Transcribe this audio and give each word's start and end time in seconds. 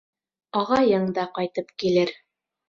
Ағайың 0.61 1.05
да 1.19 1.27
ҡайтып 1.37 1.71
килер. 1.85 2.17